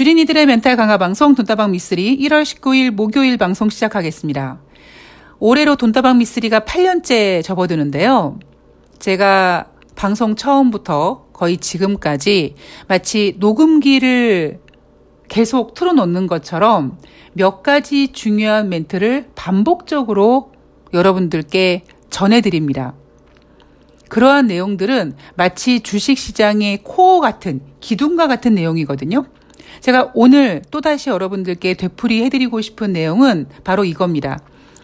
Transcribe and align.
주린이들의 0.00 0.46
멘탈 0.46 0.76
강화 0.76 0.96
방송 0.96 1.34
돈다방 1.34 1.72
미쓰리 1.72 2.16
1월 2.20 2.42
19일 2.42 2.90
목요일 2.90 3.36
방송 3.36 3.68
시작하겠습니다. 3.68 4.58
올해로 5.38 5.76
돈다방 5.76 6.16
미쓰리가 6.16 6.60
8년째 6.60 7.44
접어드는데요. 7.44 8.40
제가 8.98 9.66
방송 9.96 10.36
처음부터 10.36 11.26
거의 11.34 11.58
지금까지 11.58 12.54
마치 12.88 13.36
녹음기를 13.40 14.60
계속 15.28 15.74
틀어놓는 15.74 16.28
것처럼 16.28 16.96
몇 17.34 17.62
가지 17.62 18.08
중요한 18.08 18.70
멘트를 18.70 19.28
반복적으로 19.34 20.52
여러분들께 20.94 21.84
전해드립니다. 22.08 22.94
그러한 24.08 24.46
내용들은 24.46 25.16
마치 25.34 25.80
주식시장의 25.80 26.84
코어 26.84 27.20
같은 27.20 27.60
기둥과 27.80 28.28
같은 28.28 28.54
내용이거든요. 28.54 29.26
제가 29.80 30.10
오늘 30.14 30.62
또다시 30.70 31.10
여러분들께 31.10 31.74
되풀이 31.74 32.22
해드리고 32.24 32.60
싶은 32.60 32.92
내용은 32.92 33.46
바로 33.64 33.84
이겁니다. 33.84 34.38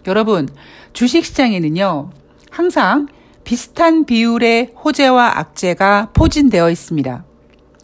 여러분, 0.07 0.49
주식시장에는요, 0.93 2.09
항상 2.49 3.07
비슷한 3.43 4.05
비율의 4.05 4.73
호재와 4.83 5.39
악재가 5.39 6.09
포진되어 6.13 6.69
있습니다. 6.69 7.23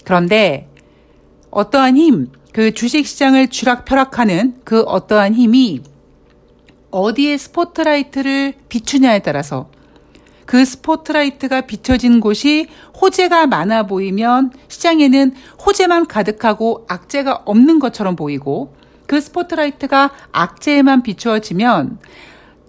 그런데 0.03 0.69
어떠한 1.51 1.97
힘, 1.97 2.31
그 2.51 2.73
주식시장을 2.73 3.47
쥐락펴락하는 3.49 4.55
그 4.63 4.81
어떠한 4.81 5.35
힘이 5.35 5.81
어디에 6.91 7.37
스포트라이트를 7.37 8.53
비추냐에 8.69 9.19
따라서 9.19 9.69
그 10.45 10.65
스포트라이트가 10.65 11.61
비춰진 11.61 12.19
곳이 12.19 12.67
호재가 12.99 13.47
많아 13.47 13.83
보이면 13.83 14.51
시장에는 14.67 15.33
호재만 15.65 16.07
가득하고 16.07 16.85
악재가 16.87 17.43
없는 17.45 17.79
것처럼 17.79 18.15
보이고 18.15 18.75
그 19.07 19.19
스포트라이트가 19.21 20.11
악재에만 20.31 21.03
비추어지면 21.03 21.99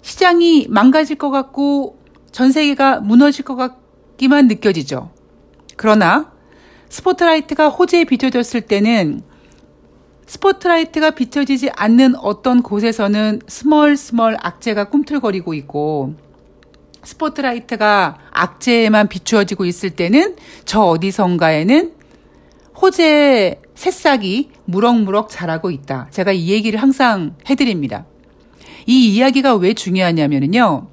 시장이 0.02 0.66
망가질 0.68 1.16
것 1.16 1.30
같고 1.30 1.98
전 2.30 2.52
세계가 2.52 3.00
무너질 3.00 3.44
것 3.44 3.56
같기만 3.56 4.48
느껴지죠. 4.48 5.10
그러나 5.76 6.32
스포트라이트가 6.88 7.68
호재에 7.68 8.04
비춰졌을 8.04 8.60
때는 8.60 9.22
스포트라이트가 10.26 11.10
비춰지지 11.10 11.70
않는 11.70 12.16
어떤 12.16 12.62
곳에서는 12.62 13.40
스멀 13.46 13.96
스멀 13.96 14.36
악재가 14.40 14.84
꿈틀거리고 14.84 15.54
있고 15.54 16.14
스포트라이트가 17.04 18.18
악재에만 18.32 19.08
비추어지고 19.08 19.64
있을 19.64 19.90
때는 19.90 20.36
저 20.64 20.82
어디선가에는 20.82 21.92
호재 22.80 23.60
새싹이 23.74 24.50
무럭무럭 24.64 25.28
자라고 25.28 25.70
있다. 25.70 26.08
제가 26.10 26.32
이 26.32 26.48
얘기를 26.50 26.80
항상 26.80 27.36
해드립니다. 27.48 28.04
이 28.86 29.14
이야기가 29.14 29.56
왜 29.56 29.74
중요하냐면요. 29.74 30.88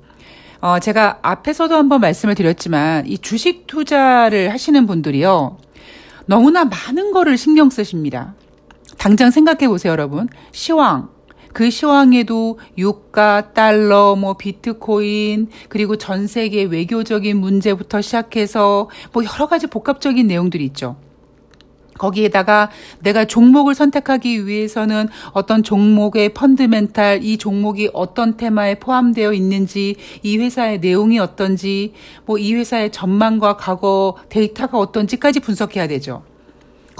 어, 0.61 0.79
제가 0.79 1.19
앞에서도 1.21 1.75
한번 1.75 2.01
말씀을 2.01 2.35
드렸지만 2.35 3.07
이 3.07 3.17
주식 3.17 3.65
투자를 3.67 4.51
하시는 4.51 4.85
분들이요. 4.85 5.57
너무나 6.27 6.65
많은 6.65 7.11
거를 7.11 7.37
신경 7.37 7.69
쓰십니다. 7.69 8.35
당장 8.97 9.31
생각해 9.31 9.67
보세요, 9.67 9.91
여러분. 9.91 10.29
시황, 10.51 11.09
그 11.53 11.69
시황에도 11.69 12.59
유가, 12.77 13.53
달러, 13.53 14.15
뭐 14.15 14.33
비트코인, 14.35 15.49
그리고 15.69 15.95
전 15.97 16.27
세계 16.27 16.63
외교적인 16.63 17.37
문제부터 17.37 18.01
시작해서 18.01 18.89
뭐 19.13 19.23
여러 19.23 19.47
가지 19.47 19.67
복합적인 19.67 20.27
내용들이 20.27 20.63
있죠. 20.65 20.95
거기에다가 21.97 22.71
내가 23.01 23.25
종목을 23.25 23.75
선택하기 23.75 24.47
위해서는 24.47 25.07
어떤 25.33 25.61
종목의 25.61 26.33
펀드멘탈, 26.33 27.19
이 27.21 27.37
종목이 27.37 27.91
어떤 27.93 28.37
테마에 28.37 28.79
포함되어 28.79 29.33
있는지, 29.33 29.97
이 30.23 30.37
회사의 30.39 30.79
내용이 30.79 31.19
어떤지, 31.19 31.93
뭐 32.25 32.39
이 32.39 32.55
회사의 32.55 32.91
전망과 32.91 33.57
과거 33.57 34.15
데이터가 34.29 34.79
어떤지까지 34.79 35.41
분석해야 35.41 35.87
되죠. 35.87 36.23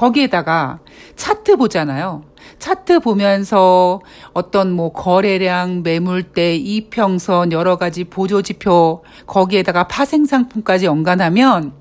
거기에다가 0.02 0.80
차트 1.16 1.58
보잖아요. 1.58 2.24
차트 2.58 3.02
보면서 3.02 4.02
어떤 4.34 4.72
뭐 4.72 4.92
거래량, 4.92 5.84
매물대, 5.84 6.56
이평선, 6.56 7.52
여러 7.52 7.76
가지 7.76 8.04
보조 8.04 8.42
지표, 8.42 9.04
거기에다가 9.28 9.88
파생 9.88 10.26
상품까지 10.26 10.88
연관하면 10.88 11.74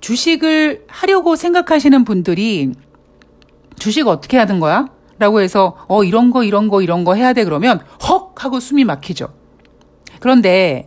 주식을 0.00 0.86
하려고 0.88 1.36
생각하시는 1.36 2.04
분들이 2.04 2.72
주식 3.78 4.08
어떻게 4.08 4.38
하는 4.38 4.58
거야? 4.58 4.88
라고 5.18 5.40
해서 5.40 5.76
어 5.86 6.02
이런 6.02 6.32
거 6.32 6.42
이런 6.42 6.68
거 6.68 6.82
이런 6.82 7.04
거 7.04 7.14
해야 7.14 7.32
돼 7.32 7.44
그러면 7.44 7.80
헉 8.08 8.34
하고 8.36 8.58
숨이 8.58 8.84
막히죠. 8.84 9.28
그런데 10.18 10.84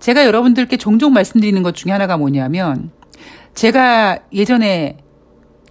제가 0.00 0.26
여러분들께 0.26 0.78
종종 0.78 1.12
말씀드리는 1.12 1.62
것 1.62 1.76
중에 1.76 1.92
하나가 1.92 2.16
뭐냐면 2.16 2.90
제가 3.54 4.18
예전에 4.32 4.98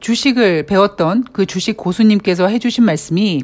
주식을 0.01 0.65
배웠던 0.65 1.25
그 1.31 1.45
주식 1.45 1.77
고수님께서 1.77 2.47
해주신 2.47 2.83
말씀이 2.83 3.43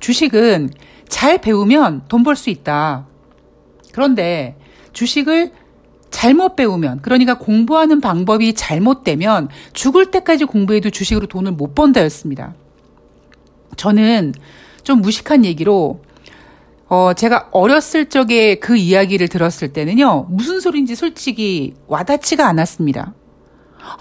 주식은 0.00 0.70
잘 1.08 1.38
배우면 1.38 2.02
돈 2.08 2.22
벌 2.24 2.34
수 2.34 2.50
있다. 2.50 3.06
그런데 3.92 4.56
주식을 4.92 5.52
잘못 6.10 6.56
배우면, 6.56 7.00
그러니까 7.02 7.38
공부하는 7.38 8.00
방법이 8.00 8.54
잘못되면 8.54 9.48
죽을 9.74 10.10
때까지 10.10 10.46
공부해도 10.46 10.90
주식으로 10.90 11.26
돈을 11.26 11.52
못 11.52 11.74
번다였습니다. 11.74 12.54
저는 13.76 14.32
좀 14.82 15.02
무식한 15.02 15.44
얘기로, 15.44 16.02
어, 16.88 17.12
제가 17.12 17.48
어렸을 17.52 18.06
적에 18.06 18.54
그 18.54 18.76
이야기를 18.76 19.28
들었을 19.28 19.72
때는요, 19.74 20.28
무슨 20.30 20.60
소리인지 20.60 20.94
솔직히 20.94 21.74
와닿지가 21.86 22.46
않았습니다. 22.48 23.12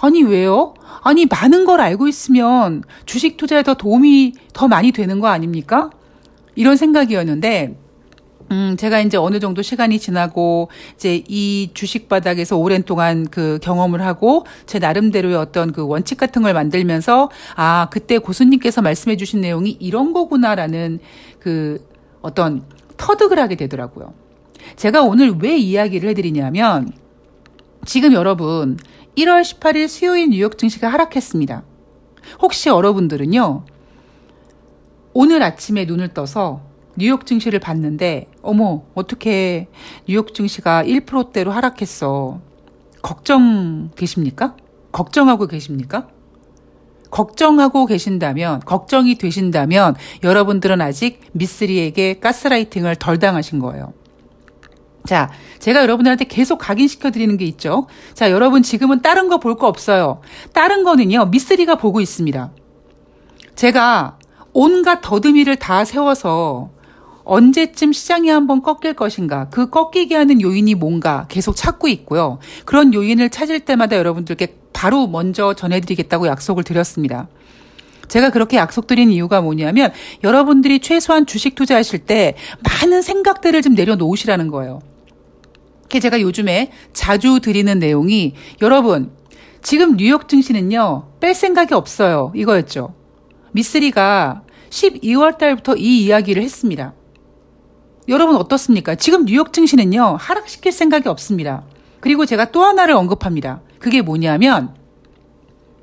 아니, 0.01 0.23
왜요? 0.23 0.73
아니, 1.03 1.25
많은 1.25 1.65
걸 1.65 1.81
알고 1.81 2.07
있으면 2.07 2.83
주식 3.05 3.38
투자에 3.38 3.63
더 3.63 3.73
도움이 3.73 4.33
더 4.53 4.67
많이 4.67 4.91
되는 4.91 5.19
거 5.19 5.27
아닙니까? 5.27 5.89
이런 6.55 6.75
생각이었는데, 6.75 7.77
음, 8.49 8.75
제가 8.77 9.01
이제 9.01 9.17
어느 9.17 9.39
정도 9.39 9.61
시간이 9.61 9.99
지나고, 9.99 10.69
이제 10.95 11.23
이 11.27 11.69
주식 11.73 12.09
바닥에서 12.09 12.57
오랜 12.57 12.83
동안 12.83 13.27
그 13.29 13.59
경험을 13.61 14.01
하고, 14.01 14.45
제 14.65 14.79
나름대로의 14.79 15.35
어떤 15.35 15.71
그 15.71 15.85
원칙 15.85 16.17
같은 16.17 16.41
걸 16.41 16.53
만들면서, 16.53 17.29
아, 17.55 17.89
그때 17.91 18.17
고수님께서 18.17 18.81
말씀해 18.81 19.17
주신 19.17 19.41
내용이 19.41 19.77
이런 19.79 20.13
거구나라는 20.13 20.99
그 21.39 21.85
어떤 22.21 22.63
터득을 22.97 23.39
하게 23.39 23.55
되더라고요. 23.55 24.13
제가 24.75 25.03
오늘 25.03 25.35
왜 25.39 25.57
이야기를 25.57 26.09
해드리냐면, 26.09 26.91
지금 27.87 28.11
여러분, 28.11 28.77
1월 29.15 29.41
18일 29.43 29.87
수요일 29.87 30.29
뉴욕 30.31 30.57
증시가 30.57 30.89
하락했습니다. 30.89 31.63
혹시 32.41 32.67
여러분들은요, 32.67 33.63
오늘 35.13 35.41
아침에 35.41 35.85
눈을 35.85 36.09
떠서 36.09 36.63
뉴욕 36.97 37.25
증시를 37.25 37.61
봤는데, 37.61 38.27
어머, 38.41 38.83
어떻게 38.93 39.69
뉴욕 40.05 40.33
증시가 40.33 40.83
1%대로 40.83 41.53
하락했어. 41.53 42.41
걱정 43.01 43.91
계십니까? 43.95 44.57
걱정하고 44.91 45.47
계십니까? 45.47 46.09
걱정하고 47.09 47.85
계신다면, 47.85 48.59
걱정이 48.65 49.15
되신다면, 49.15 49.95
여러분들은 50.23 50.81
아직 50.81 51.21
미쓰리에게 51.31 52.19
가스라이팅을 52.19 52.97
덜 52.97 53.17
당하신 53.17 53.59
거예요. 53.59 53.93
자, 55.07 55.31
제가 55.59 55.81
여러분들한테 55.81 56.25
계속 56.25 56.57
각인시켜 56.57 57.12
드리는 57.12 57.35
게 57.38 57.45
있죠. 57.45 57.88
자, 58.13 58.29
여러분 58.29 58.62
지금은 58.62 59.01
다른 59.01 59.29
거 59.29 59.38
볼 59.40 59.56
거 59.56 59.68
없어요. 59.68 60.19
다른 60.53 60.84
거는요, 60.84 61.28
미쓰리가 61.28 61.75
보고 61.75 62.01
있습니다. 62.01 62.51
제가 63.56 64.18
온갖 64.53 65.00
더듬이를 65.01 65.56
다 65.56 65.86
세워서 65.86 66.71
언제쯤 67.24 67.94
시장이 67.94 68.30
한번 68.30 68.62
꺾일 68.62 68.94
것인가, 68.94 69.48
그 69.50 69.69
꺾이게 69.69 70.15
하는 70.15 70.42
요인이 70.42 70.75
뭔가 70.75 71.25
계속 71.30 71.56
찾고 71.56 71.88
있고요. 71.88 72.39
그런 72.65 72.94
요인을 72.94 73.30
찾을 73.30 73.62
때마다 73.62 73.98
여러분들께 73.98 74.57
바로 74.74 75.07
먼저 75.07 75.53
전해드리겠다고 75.53 76.27
약속을 76.27 76.63
드렸습니다. 76.63 77.27
제가 78.10 78.30
그렇게 78.30 78.57
약속드린 78.57 79.12
이유가 79.12 79.42
뭐냐면 79.42 79.92
여러분들이 80.24 80.80
최소한 80.80 81.25
주식 81.25 81.56
투자하실 81.56 82.00
때 82.00 82.36
많은 82.63 83.01
생각들을 83.01 83.62
좀 83.62 83.74
내려놓으시라는 83.75 84.50
거예요. 84.50 84.81
제가 85.89 86.22
요즘에 86.22 86.72
자주 86.94 87.39
드리는 87.39 87.80
내용이 87.80 88.34
여러분 88.62 89.12
지금 89.62 89.98
뉴욕 89.98 90.28
증시는요 90.28 91.13
뺄 91.19 91.34
생각이 91.34 91.74
없어요 91.74 92.31
이거였죠. 92.36 92.94
미쓰리가 93.51 94.44
12월 94.69 95.38
달부터 95.38 95.78
이 95.78 96.04
이야기를 96.06 96.44
했습니다. 96.44 96.94
여러분 98.10 98.36
어떻습니까? 98.36 98.95
지금 98.95 99.25
뉴욕 99.25 99.51
증시는요 99.51 100.18
하락시킬 100.19 100.72
생각이 100.72 101.10
없습니다. 101.10 101.63
그리고 102.00 102.25
제가 102.25 102.51
또 102.51 102.63
하나를 102.63 102.95
언급합니다. 102.95 103.62
그게 103.80 104.01
뭐냐면 104.01 104.75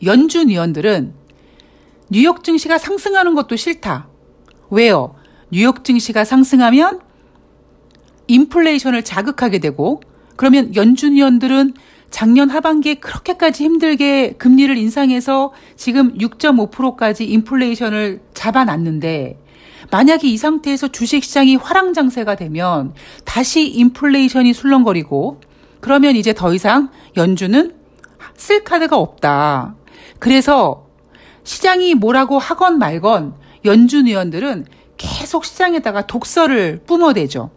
연준 0.02 0.48
위원들은 0.48 1.14
뉴욕 2.10 2.44
증시가 2.44 2.78
상승하는 2.78 3.34
것도 3.34 3.56
싫다. 3.56 4.08
왜요? 4.70 5.14
뉴욕 5.50 5.84
증시가 5.84 6.24
상승하면 6.24 7.00
인플레이션을 8.26 9.04
자극하게 9.04 9.58
되고 9.58 10.00
그러면 10.36 10.74
연준위원들은 10.74 11.74
작년 12.10 12.48
하반기에 12.48 12.94
그렇게까지 12.94 13.64
힘들게 13.64 14.34
금리를 14.38 14.76
인상해서 14.76 15.52
지금 15.76 16.16
6.5%까지 16.16 17.24
인플레이션을 17.24 18.20
잡아놨는데 18.34 19.40
만약에 19.90 20.28
이 20.28 20.36
상태에서 20.36 20.88
주식시장이 20.88 21.56
화랑장세가 21.56 22.36
되면 22.36 22.94
다시 23.24 23.68
인플레이션이 23.68 24.54
술렁거리고 24.54 25.40
그러면 25.80 26.16
이제 26.16 26.32
더 26.32 26.54
이상 26.54 26.88
연준은 27.16 27.74
쓸 28.36 28.64
카드가 28.64 28.96
없다. 28.96 29.74
그래서 30.18 30.86
시장이 31.42 31.94
뭐라고 31.94 32.38
하건 32.38 32.78
말건 32.78 33.34
연준 33.64 34.06
위원들은 34.06 34.66
계속 34.96 35.44
시장에다가 35.44 36.06
독서를 36.06 36.80
뿜어대죠. 36.86 37.50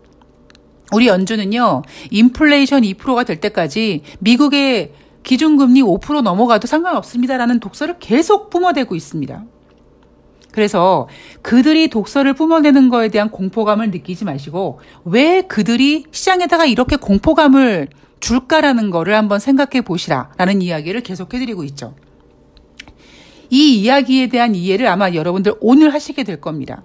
우리 0.92 1.08
연준은요, 1.08 1.82
인플레이션 2.12 2.84
2%가 2.84 3.24
될 3.24 3.40
때까지 3.40 4.04
미국의 4.20 4.94
기준금리 5.24 5.82
5% 5.82 6.22
넘어가도 6.22 6.68
상관없습니다라는 6.68 7.60
독서를 7.60 7.96
계속 8.00 8.50
뿜어대고 8.50 8.96
있습니다. 8.96 9.44
그래서 10.52 11.08
그들이 11.42 11.90
독서를 11.90 12.34
뿜어내는 12.34 12.90
거에 12.90 13.10
대한 13.10 13.30
공포감을 13.30 13.92
느끼지 13.92 14.26
마시고 14.26 14.80
왜 15.06 15.42
그들이 15.42 16.06
시장에다가 16.10 16.66
이렇게 16.66 16.96
공포감을 16.96 17.90
줄까라는 18.22 18.90
거를 18.90 19.16
한번 19.16 19.40
생각해 19.40 19.82
보시라라는 19.82 20.62
이야기를 20.62 21.02
계속 21.02 21.34
해 21.34 21.40
드리고 21.40 21.64
있죠. 21.66 21.94
이 23.50 23.82
이야기에 23.82 24.28
대한 24.30 24.56
이해를 24.56 24.88
아마 24.88 25.12
여러분들 25.12 25.54
오늘 25.60 25.94
하시게 25.94 26.24
될 26.24 26.42
겁니다. 26.42 26.82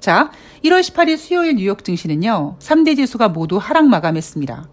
자, 0.00 0.30
1월 0.64 0.80
18일 0.80 1.16
수요일 1.16 1.56
뉴욕 1.56 1.84
증시는요, 1.84 2.56
3대 2.60 2.94
지수가 2.96 3.30
모두 3.30 3.58
하락 3.58 3.88
마감했습니다. 3.88 4.68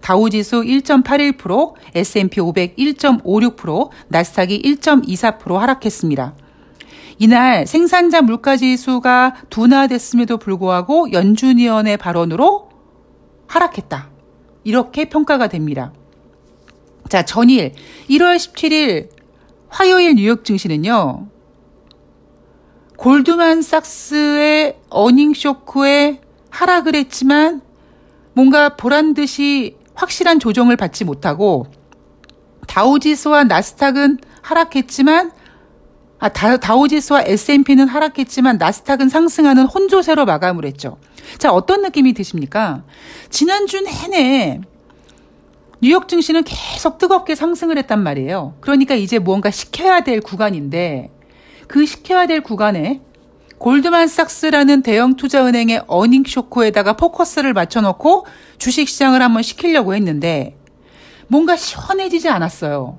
다우지수 0.00 0.62
1.81%, 0.62 1.74
S&P 1.94 2.40
500 2.40 2.76
1.56%, 2.76 3.90
나스닥이 4.08 4.62
1.24% 4.62 5.56
하락했습니다. 5.56 6.36
이날 7.18 7.66
생산자 7.66 8.22
물가지수가 8.22 9.46
둔화됐음에도 9.50 10.36
불구하고 10.36 11.10
연준위원회 11.12 11.96
발언으로 11.96 12.68
하락했다. 13.46 14.10
이렇게 14.64 15.08
평가가 15.08 15.48
됩니다. 15.48 15.92
자, 17.08 17.24
전일 17.24 17.72
1월 18.08 18.36
17일 18.36 19.08
화요일 19.68 20.14
뉴욕 20.14 20.44
증시는요. 20.44 21.28
골드만삭스의 22.96 24.78
어닝 24.90 25.34
쇼크에 25.34 26.20
하락을 26.50 26.94
했지만 26.94 27.60
뭔가 28.32 28.76
보란 28.76 29.14
듯이 29.14 29.76
확실한 29.94 30.40
조정을 30.40 30.76
받지 30.76 31.04
못하고 31.04 31.66
다우지수와 32.66 33.44
나스닥은 33.44 34.18
하락했지만 34.42 35.32
아, 36.18 36.28
다, 36.30 36.74
우지수와 36.74 37.24
S&P는 37.26 37.86
하락했지만 37.86 38.56
나스닥은 38.56 39.10
상승하는 39.10 39.66
혼조세로 39.66 40.24
마감을 40.24 40.64
했죠. 40.64 40.96
자, 41.38 41.52
어떤 41.52 41.82
느낌이 41.82 42.14
드십니까? 42.14 42.82
지난주 43.28 43.80
내내 43.82 44.60
뉴욕 45.82 46.08
증시는 46.08 46.44
계속 46.44 46.96
뜨겁게 46.96 47.34
상승을 47.34 47.76
했단 47.76 48.02
말이에요. 48.02 48.54
그러니까 48.60 48.94
이제 48.94 49.18
무언가 49.18 49.50
시켜야 49.50 50.00
될 50.00 50.20
구간인데 50.20 51.10
그 51.68 51.86
시켜야 51.86 52.26
될 52.26 52.42
구간에 52.42 53.00
골드만삭스라는 53.58 54.82
대형 54.82 55.16
투자은행의 55.16 55.84
어닝 55.86 56.24
쇼크에다가 56.26 56.94
포커스를 56.94 57.52
맞춰놓고 57.52 58.26
주식시장을 58.58 59.22
한번 59.22 59.42
시키려고 59.42 59.94
했는데 59.94 60.56
뭔가 61.28 61.56
시원해지지 61.56 62.28
않았어요. 62.28 62.98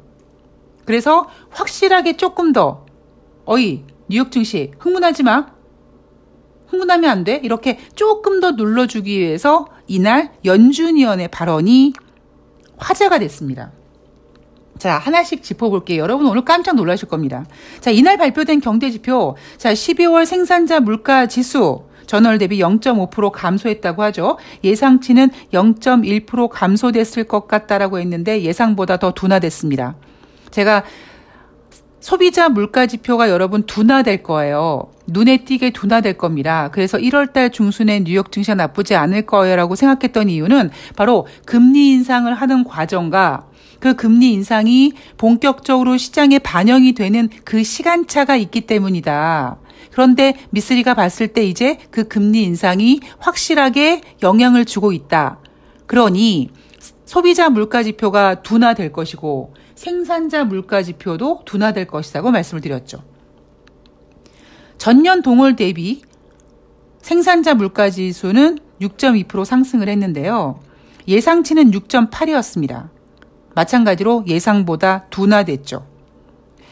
그래서 0.85 1.27
확실하게 1.51 2.17
조금 2.17 2.51
더 2.53 2.85
어이, 3.45 3.83
뉴욕 4.07 4.31
증시 4.31 4.71
흥분하지 4.79 5.23
마. 5.23 5.53
흥분하면 6.67 7.09
안 7.09 7.23
돼. 7.23 7.39
이렇게 7.43 7.79
조금 7.95 8.39
더 8.39 8.51
눌러주기 8.51 9.19
위해서 9.19 9.67
이날 9.87 10.31
연준위원회 10.43 11.27
발언이 11.27 11.93
화제가 12.77 13.19
됐습니다. 13.19 13.71
자, 14.77 14.97
하나씩 14.97 15.41
짚어볼게요. 15.41 16.01
여러분 16.01 16.27
오늘 16.27 16.43
깜짝 16.43 16.75
놀라실 16.75 17.07
겁니다. 17.07 17.45
자, 17.79 17.91
이날 17.91 18.17
발표된 18.17 18.59
경제지표. 18.59 19.35
자, 19.57 19.73
12월 19.73 20.25
생산자 20.25 20.79
물가 20.79 21.27
지수. 21.27 21.83
전월 22.07 22.37
대비 22.37 22.59
0.5% 22.59 23.31
감소했다고 23.31 24.03
하죠. 24.03 24.37
예상치는 24.63 25.29
0.1% 25.53 26.49
감소됐을 26.49 27.23
것 27.23 27.47
같다라고 27.47 27.99
했는데 27.99 28.41
예상보다 28.43 28.97
더 28.97 29.11
둔화됐습니다. 29.11 29.95
제가 30.51 30.83
소비자 31.99 32.49
물가 32.49 32.85
지표가 32.85 33.31
여러분 33.31 33.63
둔화될 33.63 34.21
거예요. 34.21 34.91
눈에 35.07 35.37
띄게 35.37 35.71
둔화될 35.71 36.19
겁니다. 36.19 36.69
그래서 36.71 36.99
1월 36.99 37.33
달 37.33 37.49
중순에 37.49 38.03
뉴욕 38.03 38.31
증시가 38.31 38.53
나쁘지 38.53 38.93
않을 38.95 39.23
거예요라고 39.23 39.75
생각했던 39.75 40.29
이유는 40.29 40.69
바로 40.95 41.25
금리 41.45 41.89
인상을 41.93 42.31
하는 42.31 42.63
과정과 42.63 43.47
그 43.79 43.95
금리 43.95 44.33
인상이 44.33 44.93
본격적으로 45.17 45.97
시장에 45.97 46.39
반영이 46.39 46.93
되는 46.93 47.29
그 47.43 47.63
시간차가 47.63 48.35
있기 48.35 48.61
때문이다. 48.61 49.57
그런데 49.91 50.35
미쓰리가 50.49 50.93
봤을 50.93 51.29
때 51.29 51.45
이제 51.45 51.77
그 51.91 52.07
금리 52.07 52.43
인상이 52.43 52.99
확실하게 53.19 54.01
영향을 54.23 54.65
주고 54.65 54.91
있다. 54.91 55.39
그러니 55.87 56.49
소비자 57.05 57.49
물가 57.49 57.83
지표가 57.83 58.41
둔화될 58.41 58.91
것이고 58.91 59.53
생산자 59.75 60.45
물가 60.45 60.81
지표도 60.81 61.41
둔화될 61.45 61.87
것이라고 61.87 62.31
말씀을 62.31 62.61
드렸죠. 62.61 63.03
전년 64.77 65.21
동월 65.21 65.55
대비 65.55 66.01
생산자 67.01 67.53
물가 67.53 67.89
지수는 67.89 68.59
6.2% 68.81 69.45
상승을 69.45 69.87
했는데요. 69.89 70.59
예상치는 71.07 71.71
6.8이었습니다. 71.71 72.89
마찬가지로 73.55 74.25
예상보다 74.27 75.05
둔화됐죠. 75.09 75.85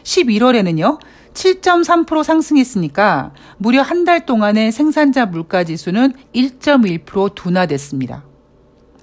11월에는요, 0.04 1.00
7.3% 1.32 2.22
상승했으니까 2.22 3.32
무려 3.58 3.82
한 3.82 4.04
달 4.04 4.26
동안의 4.26 4.70
생산자 4.70 5.26
물가 5.26 5.64
지수는 5.64 6.12
1.1% 6.34 7.34
둔화됐습니다. 7.34 8.22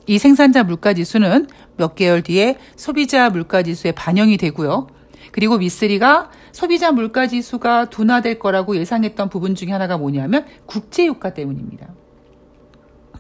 이 0.08 0.18
생산자 0.18 0.64
물가 0.64 0.94
지수는 0.94 1.48
몇 1.78 1.96
개월 1.96 2.22
뒤에 2.22 2.58
소비자 2.76 3.30
물가 3.30 3.64
지수에 3.64 3.92
반영이 3.92 4.38
되고요. 4.38 4.88
그리고 5.32 5.58
미쓰리가 5.58 6.30
소비자 6.52 6.92
물가 6.92 7.28
지수가 7.28 7.86
둔화될 7.86 8.38
거라고 8.40 8.76
예상했던 8.78 9.30
부분 9.30 9.56
중에 9.56 9.72
하나가 9.72 9.98
뭐냐면 9.98 10.46
국제 10.66 11.06
유가 11.06 11.34
때문입니다. 11.34 11.88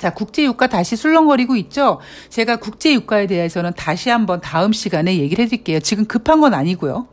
자, 0.01 0.10
국제 0.10 0.43
유가 0.43 0.65
다시 0.65 0.96
술렁거리고 0.96 1.55
있죠? 1.58 2.00
제가 2.29 2.55
국제 2.55 2.91
유가에 2.91 3.27
대해서는 3.27 3.74
다시 3.77 4.10
한번 4.10 4.41
다음 4.41 4.74
시간에 4.74 5.20
얘기를 5.20 5.46
해 5.46 5.48
드릴게요. 5.48 5.79
지금 5.79 6.05
급한 6.05 6.41
건 6.41 6.55
아니고요. 6.55 7.08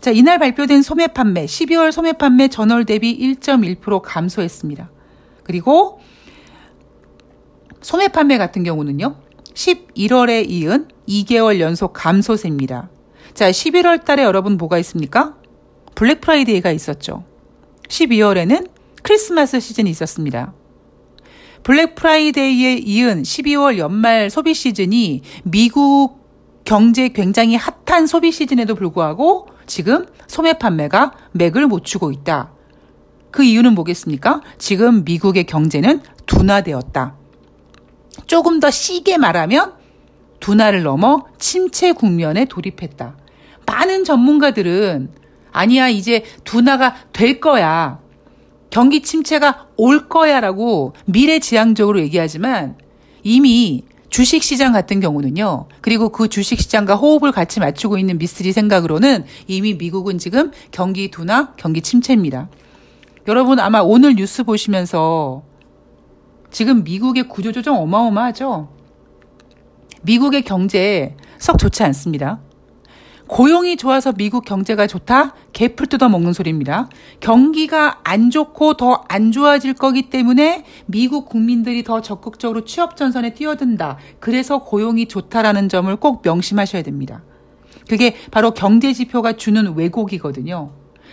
자, 0.00 0.10
이날 0.10 0.40
발표된 0.40 0.82
소매 0.82 1.06
판매, 1.06 1.46
12월 1.46 1.92
소매 1.92 2.12
판매 2.12 2.48
전월 2.48 2.84
대비 2.84 3.16
1.1% 3.16 4.02
감소했습니다. 4.02 4.90
그리고 5.44 6.00
소매 7.80 8.08
판매 8.08 8.38
같은 8.38 8.64
경우는요. 8.64 9.14
11월에 9.54 10.50
이은 10.50 10.88
2개월 11.06 11.60
연속 11.60 11.92
감소세입니다. 11.92 12.90
자, 13.34 13.52
11월 13.52 14.04
달에 14.04 14.24
여러분 14.24 14.56
뭐가 14.56 14.78
있습니까? 14.78 15.36
블랙 15.94 16.20
프라이데이가 16.22 16.72
있었죠. 16.72 17.22
12월에는 17.86 18.68
크리스마스 19.04 19.60
시즌이 19.60 19.88
있었습니다. 19.90 20.54
블랙 21.62 21.94
프라이데이에 21.94 22.74
이은 22.74 23.22
12월 23.22 23.78
연말 23.78 24.30
소비 24.30 24.54
시즌이 24.54 25.22
미국 25.44 26.20
경제 26.64 27.08
굉장히 27.08 27.56
핫한 27.56 28.06
소비 28.06 28.32
시즌에도 28.32 28.74
불구하고 28.74 29.48
지금 29.66 30.06
소매 30.26 30.54
판매가 30.54 31.12
맥을 31.32 31.66
못 31.66 31.84
추고 31.84 32.12
있다. 32.12 32.52
그 33.30 33.44
이유는 33.44 33.74
뭐겠습니까? 33.74 34.40
지금 34.58 35.04
미국의 35.04 35.44
경제는 35.44 36.02
둔화되었다. 36.26 37.14
조금 38.26 38.60
더 38.60 38.70
시게 38.70 39.18
말하면 39.18 39.74
둔화를 40.40 40.82
넘어 40.82 41.26
침체 41.38 41.92
국면에 41.92 42.46
돌입했다. 42.46 43.16
많은 43.66 44.04
전문가들은 44.04 45.10
아니야, 45.52 45.88
이제 45.88 46.24
둔화가 46.44 46.94
될 47.12 47.40
거야. 47.40 48.00
경기 48.70 49.02
침체가 49.02 49.66
올 49.80 50.10
거야 50.10 50.40
라고 50.40 50.92
미래지향적으로 51.06 52.00
얘기하지만 52.00 52.76
이미 53.22 53.84
주식시장 54.10 54.72
같은 54.72 55.00
경우는요. 55.00 55.68
그리고 55.80 56.10
그 56.10 56.28
주식시장과 56.28 56.96
호흡을 56.96 57.32
같이 57.32 57.60
맞추고 57.60 57.96
있는 57.96 58.18
미스리 58.18 58.52
생각으로는 58.52 59.24
이미 59.46 59.72
미국은 59.72 60.18
지금 60.18 60.50
경기 60.70 61.10
둔화, 61.10 61.54
경기 61.56 61.80
침체입니다. 61.80 62.50
여러분 63.26 63.58
아마 63.58 63.80
오늘 63.80 64.16
뉴스 64.16 64.44
보시면서 64.44 65.44
지금 66.50 66.84
미국의 66.84 67.28
구조조정 67.28 67.80
어마어마하죠? 67.80 68.68
미국의 70.02 70.42
경제 70.42 71.16
썩 71.38 71.58
좋지 71.58 71.82
않습니다. 71.84 72.40
고용이 73.30 73.76
좋아서 73.76 74.12
미국 74.12 74.44
경제가 74.44 74.88
좋다? 74.88 75.34
개풀 75.52 75.86
뜯어 75.86 76.08
먹는 76.08 76.32
소리입니다. 76.32 76.88
경기가 77.20 78.00
안 78.02 78.28
좋고 78.28 78.74
더 78.74 79.04
안 79.08 79.30
좋아질 79.30 79.74
거기 79.74 80.10
때문에 80.10 80.64
미국 80.86 81.28
국민들이 81.28 81.84
더 81.84 82.00
적극적으로 82.00 82.64
취업 82.64 82.96
전선에 82.96 83.34
뛰어든다. 83.34 83.98
그래서 84.18 84.58
고용이 84.58 85.06
좋다라는 85.06 85.68
점을 85.68 85.94
꼭 85.96 86.22
명심하셔야 86.24 86.82
됩니다. 86.82 87.22
그게 87.88 88.16
바로 88.32 88.50
경제 88.50 88.92
지표가 88.92 89.34
주는 89.34 89.76
왜곡이거든요. 89.76 90.72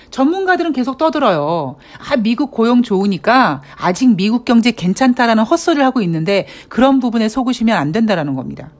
전문가들은 0.09 0.74
계속 0.74 0.97
떠들어요. 0.97 1.75
아, 2.00 2.15
미국 2.17 2.50
고용 2.50 2.81
좋으니까 2.81 3.62
아직 3.75 4.15
미국 4.15 4.43
경제 4.43 4.71
괜찮다라는 4.71 5.43
헛소리를 5.43 5.86
하고 5.86 6.01
있는데 6.01 6.47
그런 6.67 7.00
부분에 7.00 7.29
속으시면 7.29 7.77
안 7.77 7.91
된다라는 7.91 8.33
겁니다. 8.33 8.71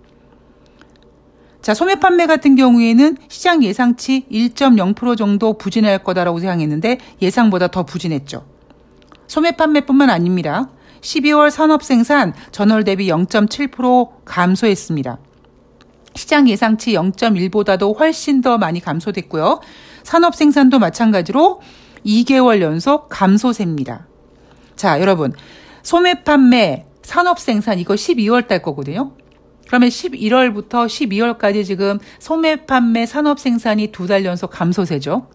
자, 1.68 1.74
소매 1.74 1.96
판매 1.96 2.28
같은 2.28 2.56
경우에는 2.56 3.18
시장 3.28 3.62
예상치 3.62 4.26
1.0% 4.32 5.18
정도 5.18 5.58
부진할 5.58 6.02
거다라고 6.02 6.40
생각했는데 6.40 6.98
예상보다 7.22 7.68
더 7.68 7.84
부진했죠. 7.84 8.46
소매 9.28 9.52
판매뿐만 9.52 10.10
아닙니다. 10.10 10.70
12월 11.02 11.50
산업 11.50 11.84
생산 11.84 12.34
전월 12.54 12.86
대비 12.86 13.10
0.7% 13.10 14.24
감소했습니다. 14.24 15.18
시장 16.16 16.48
예상치 16.48 16.94
0.1보다도 16.94 18.00
훨씬 18.00 18.40
더 18.40 18.58
많이 18.58 18.80
감소됐고요. 18.80 19.60
산업 20.04 20.36
생산도 20.36 20.80
마찬가지로 20.80 21.60
2개월 22.06 22.62
연속 22.62 23.10
감소세입니다. 23.10 24.08
자, 24.78 25.02
여러분. 25.02 25.34
소매 25.84 26.24
판매, 26.24 26.86
산업 27.02 27.40
생산 27.40 27.78
이거 27.78 27.94
12월 27.96 28.48
달 28.48 28.62
거거든요. 28.62 29.12
그러면 29.68 29.90
11월부터 29.90 30.86
12월까지 30.88 31.66
지금 31.66 32.00
소매 32.20 32.66
판매 32.66 33.06
산업 33.06 33.40
생산이 33.40 33.92
두 33.92 34.08
달 34.08 34.24
연속 34.26 34.50
감소세죠. 34.52 35.28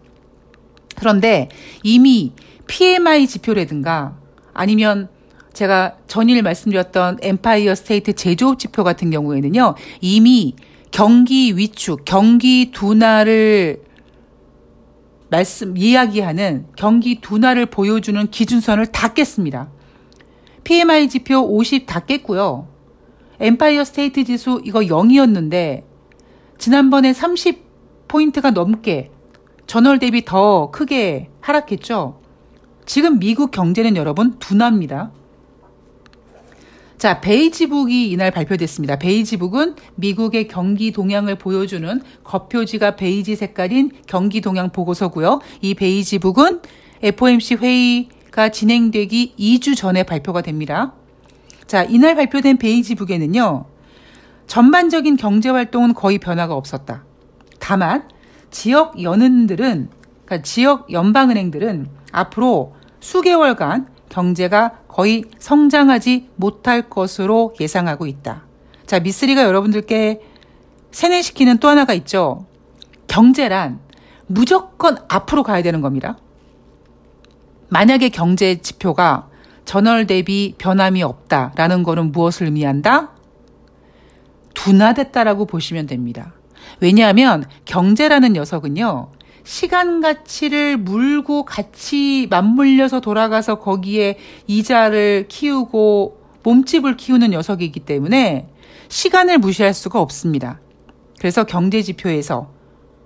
그런데 0.95 1.49
이미 1.83 2.33
PMI 2.67 3.27
지표라든가 3.27 4.17
아니면 4.53 5.09
제가 5.53 5.97
전일 6.07 6.41
말씀드렸던 6.41 7.19
엠파이어 7.21 7.75
스테이트 7.75 8.13
제조업 8.13 8.57
지표 8.57 8.83
같은 8.83 9.11
경우에는요, 9.11 9.75
이미 10.01 10.55
경기 10.89 11.55
위축, 11.55 12.05
경기 12.05 12.71
둔화를 12.71 13.83
말씀, 15.29 15.77
이야기하는 15.77 16.67
경기 16.75 17.21
둔화를 17.21 17.67
보여주는 17.67 18.27
기준선을 18.29 18.87
다 18.87 19.13
깼습니다. 19.13 19.69
PMI 20.63 21.09
지표 21.09 21.39
50 21.39 21.85
다 21.85 21.99
깼고요. 21.99 22.72
엠파이어 23.39 23.83
스테이트 23.83 24.23
지수 24.23 24.61
이거 24.63 24.79
0이었는데 24.79 25.83
지난번에 26.57 27.11
30포인트가 27.11 28.53
넘게 28.53 29.11
전월 29.67 29.99
대비 29.99 30.23
더 30.23 30.71
크게 30.71 31.29
하락했죠. 31.41 32.21
지금 32.85 33.19
미국 33.19 33.51
경제는 33.51 33.95
여러분 33.95 34.37
둔화입니다. 34.39 35.11
자, 36.97 37.19
베이지북이 37.19 38.11
이날 38.11 38.31
발표됐습니다. 38.31 38.97
베이지북은 38.97 39.75
미국의 39.95 40.47
경기 40.47 40.93
동향을 40.93 41.37
보여주는 41.37 42.01
겉표지가 42.23 42.95
베이지 42.95 43.35
색깔인 43.35 43.91
경기 44.07 44.39
동향 44.39 44.69
보고서고요. 44.69 45.41
이 45.61 45.73
베이지북은 45.73 46.61
FOMC 47.01 47.55
회의가 47.55 48.49
진행되기 48.49 49.33
2주 49.37 49.75
전에 49.75 50.03
발표가 50.03 50.41
됩니다. 50.41 50.93
자, 51.67 51.83
이날 51.83 52.15
발표된 52.15 52.57
베이지북에는요. 52.57 53.65
전반적인 54.47 55.17
경제 55.17 55.49
활동은 55.49 55.93
거의 55.93 56.19
변화가 56.19 56.53
없었다. 56.53 57.03
다만 57.59 58.07
지역 58.51 59.01
연은들은 59.01 59.89
그러니까 60.25 60.43
지역 60.43 60.91
연방은행들은 60.91 61.87
앞으로 62.11 62.75
수개월간 62.99 63.87
경제가 64.09 64.79
거의 64.87 65.25
성장하지 65.39 66.29
못할 66.35 66.89
것으로 66.89 67.55
예상하고 67.59 68.05
있다. 68.05 68.43
자, 68.85 68.99
미쓰리가 68.99 69.43
여러분들께 69.43 70.21
세뇌시키는 70.91 71.57
또 71.57 71.67
하나가 71.67 71.93
있죠. 71.93 72.45
경제란 73.07 73.79
무조건 74.27 74.97
앞으로 75.07 75.43
가야 75.43 75.63
되는 75.63 75.81
겁니다. 75.81 76.17
만약에 77.69 78.09
경제 78.09 78.61
지표가 78.61 79.29
전월 79.65 80.07
대비 80.07 80.55
변함이 80.57 81.03
없다라는 81.03 81.83
것은 81.83 82.11
무엇을 82.11 82.47
의미한다? 82.47 83.11
둔화됐다라고 84.53 85.45
보시면 85.45 85.87
됩니다. 85.87 86.33
왜냐하면 86.79 87.45
경제라는 87.65 88.33
녀석은요, 88.33 89.11
시간 89.43 89.99
가치를 89.99 90.77
물고 90.77 91.43
같이 91.43 92.27
맞물려서 92.29 93.01
돌아가서 93.01 93.59
거기에 93.59 94.17
이자를 94.47 95.25
키우고 95.27 96.21
몸집을 96.43 96.95
키우는 96.97 97.31
녀석이기 97.31 97.81
때문에 97.81 98.47
시간을 98.87 99.39
무시할 99.39 99.73
수가 99.73 99.99
없습니다. 100.01 100.59
그래서 101.19 101.43
경제 101.45 101.81
지표에서 101.81 102.51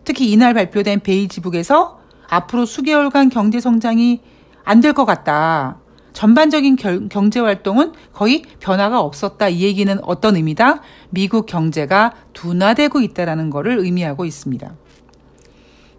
특히 0.04 0.32
이날 0.32 0.54
발표된 0.54 1.00
베이지북에서 1.02 2.00
앞으로 2.30 2.66
수개월간 2.66 3.30
경제 3.30 3.60
성장이 3.60 4.22
안 4.64 4.82
될 4.82 4.94
것 4.94 5.06
같다. 5.06 5.80
전반적인 6.18 6.78
결, 6.78 7.10
경제 7.10 7.40
활동은 7.40 7.94
거의 8.12 8.42
변화가 8.60 9.00
없었다. 9.02 9.50
이 9.50 9.62
얘기는 9.62 10.00
어떤 10.02 10.36
의미다? 10.36 10.82
미국 11.12 11.46
경제가 11.46 12.12
둔화되고 12.34 13.02
있다라는 13.02 13.52
것을 13.52 13.78
의미하고 13.78 14.26
있습니다. 14.26 14.74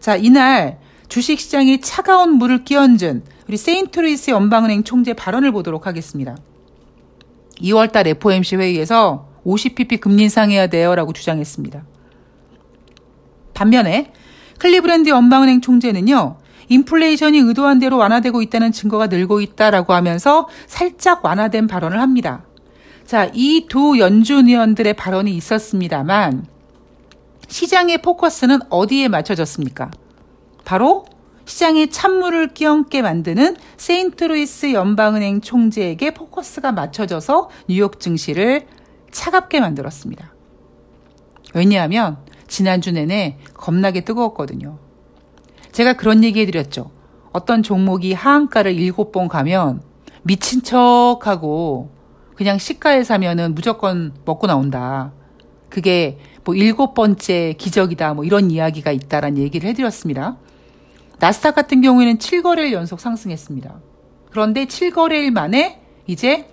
자, 0.01 0.17
이날 0.17 0.81
주식 1.09 1.39
시장에 1.38 1.81
차가운 1.81 2.33
물을 2.33 2.65
끼얹은 2.65 3.23
우리 3.47 3.57
세인트루이스 3.57 4.33
연방은행 4.33 4.83
총재 4.83 5.13
발언을 5.13 5.53
보도록 5.53 5.87
하겠습니다. 5.87 6.37
2월달 7.61 8.09
FOMC 8.09 8.57
회의에서 8.57 9.29
50bp 9.47 10.00
금리 10.01 10.25
인상해야 10.25 10.67
돼요라고 10.67 11.13
주장했습니다. 11.13 11.85
반면에 13.55 14.13
클리브랜드 14.59 15.11
연방은행 15.11 15.61
총재는요. 15.61 16.39
인플레이션이 16.69 17.39
의도한 17.39 17.79
대로 17.79 17.97
완화되고 17.97 18.43
있다는 18.43 18.73
증거가 18.73 19.07
늘고 19.07 19.41
있다라고 19.41 19.93
하면서 19.95 20.49
살짝 20.67 21.25
완화된 21.25 21.67
발언을 21.67 22.01
합니다. 22.01 22.45
자, 23.07 23.31
이 23.33 23.67
두 23.69 23.99
연준 23.99 24.47
위원들의 24.47 24.95
발언이 24.95 25.31
있었습니다만 25.37 26.47
시장의 27.49 28.03
포커스는 28.03 28.61
어디에 28.69 29.09
맞춰졌습니까? 29.09 29.91
바로 30.65 31.07
시장에 31.47 31.87
찬물을 31.87 32.49
끼얹게 32.49 33.01
만드는 33.01 33.57
세인트루이스 33.79 34.75
연방은행 34.75 35.41
총재에게 35.41 36.13
포커스가 36.13 36.73
맞춰져서 36.73 37.49
뉴욕 37.69 37.99
증시를 37.99 38.67
차갑게 39.11 39.61
만들었습니다. 39.61 40.35
왜냐하면 41.55 42.19
지난주 42.47 42.93
내내 42.93 43.39
겁나게 43.55 44.05
뜨거웠거든요. 44.05 44.79
제가 45.73 45.95
그런 45.95 46.25
얘기 46.25 46.41
해드렸죠. 46.41 46.91
어떤 47.33 47.63
종목이 47.63 48.13
하한가를 48.13 48.73
일곱 48.79 49.13
번 49.13 49.29
가면 49.29 49.83
미친 50.23 50.63
척 50.63 51.21
하고 51.23 51.91
그냥 52.35 52.59
시가에 52.59 53.05
사면은 53.05 53.55
무조건 53.55 54.13
먹고 54.25 54.47
나온다. 54.47 55.13
그게 55.69 56.19
뭐 56.45 56.55
일곱 56.55 56.95
번째 56.95 57.55
기적이다. 57.59 58.15
뭐 58.15 58.25
이런 58.25 58.51
이야기가 58.51 58.91
있다라는 58.93 59.39
얘기를 59.39 59.69
해드렸습니다. 59.69 60.37
나스닥 61.19 61.55
같은 61.55 61.81
경우에는 61.81 62.19
7거래일 62.19 62.73
연속 62.73 63.01
상승했습니다. 63.01 63.75
그런데 64.31 64.67
7거래일 64.67 65.31
만에 65.31 65.81
이제 66.07 66.49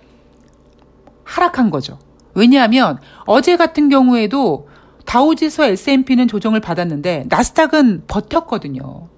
하락한 1.24 1.70
거죠. 1.70 1.98
왜냐하면 2.34 2.98
어제 3.24 3.56
같은 3.56 3.88
경우에도 3.88 4.68
다우지수 5.06 5.64
S&P는 5.64 6.28
조정을 6.28 6.60
받았는데 6.60 7.26
나스닥은 7.28 8.04
버텼거든요. 8.06 9.08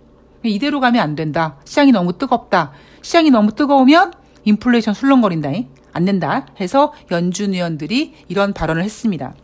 이대로 0.45 0.81
가면 0.81 1.03
안 1.03 1.17
된다. 1.17 1.57
시장이 1.65 1.91
너무 1.91 2.17
뜨겁다. 2.17 2.71
시장이 3.03 3.31
너무 3.31 3.53
뜨거우면 3.53 4.13
인플레이션 4.45 4.95
술렁거린다. 4.95 5.51
안 5.93 6.05
된다. 6.05 6.47
해서 6.61 6.93
연준 7.11 7.55
위원들이 7.55 8.15
이런 8.29 8.53
발언을 8.53 8.85
했습니다. 8.85 9.35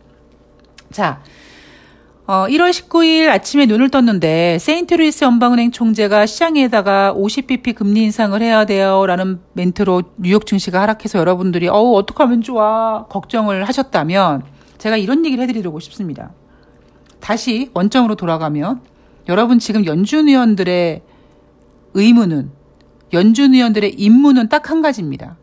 자, 0.91 1.21
어, 2.27 2.45
1월 2.47 2.71
19일 2.71 3.29
아침에 3.29 3.67
눈을 3.67 3.89
떴는데 3.89 4.57
세인트루이스 4.59 5.25
연방은행 5.25 5.71
총재가 5.71 6.25
시장에다가 6.25 7.13
50bp 7.15 7.75
금리 7.75 8.01
인상을 8.03 8.41
해야 8.41 8.65
돼요라는 8.65 9.41
멘트로 9.53 10.01
뉴욕 10.17 10.47
증시가 10.47 10.81
하락해서 10.81 11.19
여러분들이 11.19 11.67
어우 11.67 11.95
어떡하면 11.97 12.41
좋아 12.41 13.05
걱정을 13.09 13.65
하셨다면 13.65 14.54
제가 14.77 14.97
이런 14.97 15.25
얘기를 15.25 15.43
해드리고 15.47 15.79
싶습니다. 15.79 16.31
다시 17.19 17.69
원점으로 17.73 18.15
돌아가면 18.15 18.81
여러분 19.27 19.59
지금 19.59 19.85
연준 19.85 20.27
위원들의 20.27 21.01
의무는 21.93 22.51
연준 23.13 23.53
위원들의 23.53 23.93
임무는 23.97 24.49
딱 24.49 24.69
한 24.69 24.81
가지입니다. 24.81 25.37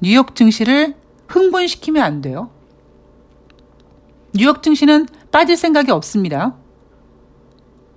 뉴욕 0.00 0.34
증시를 0.34 0.94
흥분시키면 1.28 2.02
안 2.02 2.20
돼요. 2.20 2.50
뉴욕 4.32 4.62
증시는 4.62 5.06
빠질 5.30 5.56
생각이 5.56 5.90
없습니다. 5.90 6.56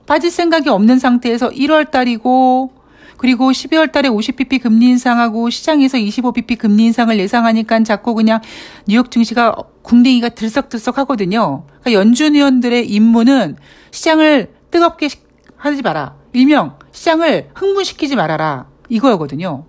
빠질 0.06 0.30
생각이 0.30 0.70
없는 0.70 1.00
상태에서 1.00 1.50
1월 1.50 1.90
달이고 1.90 2.73
그리고 3.18 3.52
12월 3.52 3.92
달에 3.92 4.10
50bp 4.10 4.62
금리 4.62 4.88
인상하고 4.88 5.50
시장에서 5.50 5.98
25bp 5.98 6.58
금리 6.58 6.86
인상을 6.86 7.18
예상하니까 7.18 7.84
자꾸 7.84 8.14
그냥 8.16 8.42
뉴욕 8.88 9.12
증시가 9.12 9.56
궁뎅이가 9.82 10.30
들썩들썩 10.30 10.98
하거든요. 11.00 11.66
그러니까 11.82 11.94
연준 11.94 12.34
위원들의 12.34 12.90
임무는 12.90 13.58
시장을 13.92 14.54
뜨겁게 14.72 15.10
하지 15.56 15.82
마라. 15.82 16.16
일명 16.34 16.78
시장을 16.92 17.50
흥분시키지 17.56 18.16
말아라. 18.16 18.68
이거였거든요. 18.90 19.66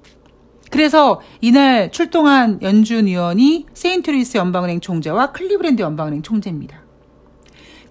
그래서 0.71 1.21
이날 1.41 1.93
출동한 1.93 2.59
연준 2.63 3.07
위원이 3.07 3.67
세인트루이스 3.75 4.39
연방은행 4.39 4.81
총재와 4.81 5.33
클리브랜드 5.33 5.83
연방은행 5.83 6.23
총재입니다. 6.23 6.84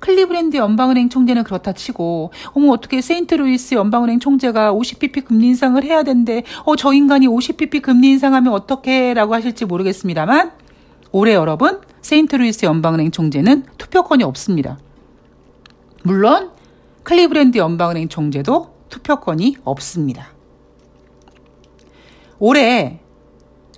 클리브랜드 0.03 0.57
연방은행 0.57 1.07
총재는 1.07 1.45
그렇다 1.45 1.71
치고 1.71 2.33
어머 2.47 2.71
어떻게 2.73 2.99
세인트루이스 2.99 3.75
연방은행 3.75 4.19
총재가 4.19 4.73
50bp 4.73 5.23
금리 5.23 5.47
인상을 5.47 5.81
해야 5.81 6.03
된대. 6.03 6.43
어 6.65 6.75
저 6.75 6.91
인간이 6.91 7.25
50bp 7.25 7.81
금리 7.81 8.09
인상하면 8.09 8.51
어떡해라고 8.51 9.33
하실지 9.33 9.63
모르겠습니다만 9.63 10.51
올해 11.13 11.33
여러분 11.33 11.79
세인트루이스 12.01 12.65
연방은행 12.65 13.11
총재는 13.11 13.63
투표권이 13.77 14.25
없습니다. 14.25 14.77
물론 16.03 16.51
클리브랜드 17.03 17.57
연방은행 17.57 18.09
총재도 18.09 18.75
투표권이 18.89 19.55
없습니다. 19.63 20.33
올해 22.39 22.99